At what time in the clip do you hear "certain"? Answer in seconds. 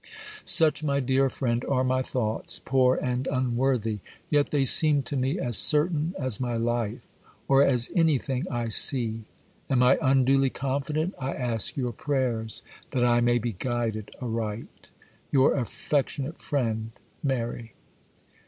5.55-6.15